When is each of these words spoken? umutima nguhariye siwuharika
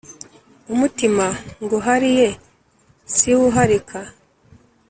umutima 0.73 1.25
nguhariye 1.63 2.27
siwuharika 3.13 3.99